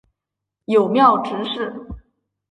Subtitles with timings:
[0.65, 1.75] 友庙执事。